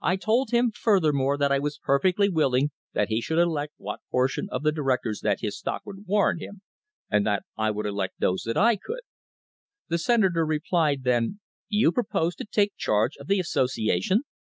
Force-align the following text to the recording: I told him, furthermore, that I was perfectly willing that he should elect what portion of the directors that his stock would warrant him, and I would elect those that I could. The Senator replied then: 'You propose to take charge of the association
I 0.00 0.16
told 0.16 0.48
him, 0.50 0.70
furthermore, 0.74 1.36
that 1.36 1.52
I 1.52 1.58
was 1.58 1.76
perfectly 1.76 2.30
willing 2.30 2.70
that 2.94 3.08
he 3.08 3.20
should 3.20 3.38
elect 3.38 3.74
what 3.76 4.00
portion 4.10 4.48
of 4.50 4.62
the 4.62 4.72
directors 4.72 5.20
that 5.20 5.40
his 5.42 5.58
stock 5.58 5.84
would 5.84 6.06
warrant 6.06 6.40
him, 6.40 6.62
and 7.10 7.28
I 7.58 7.70
would 7.70 7.84
elect 7.84 8.14
those 8.18 8.44
that 8.46 8.56
I 8.56 8.76
could. 8.76 9.00
The 9.88 9.98
Senator 9.98 10.46
replied 10.46 11.04
then: 11.04 11.40
'You 11.68 11.92
propose 11.92 12.34
to 12.36 12.46
take 12.46 12.78
charge 12.78 13.18
of 13.18 13.26
the 13.26 13.40
association 13.40 14.22